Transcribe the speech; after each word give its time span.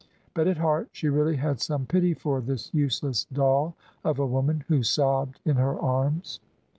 But 0.33 0.47
at 0.47 0.57
heart 0.57 0.89
she 0.93 1.09
really 1.09 1.35
had 1.35 1.61
some 1.61 1.85
pity 1.85 2.15
for 2.15 2.41
this 2.41 2.73
useless 2.73 3.25
doll 3.31 3.75
of 4.03 4.17
a 4.17 4.25
woman, 4.25 4.63
who 4.67 4.81
sobbed 4.81 5.39
in 5.45 5.57
her 5.57 5.79
arms. 5.79 6.39